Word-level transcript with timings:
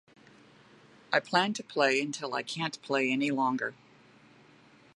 I 1.13 1.19
plan 1.19 1.53
to 1.53 1.63
play 1.63 2.01
until 2.01 2.33
I 2.33 2.41
can't 2.41 2.81
play 2.81 3.11
any 3.11 3.29
longer. 3.29 3.75